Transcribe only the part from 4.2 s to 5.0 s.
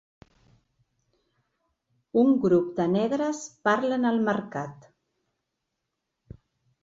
mercat.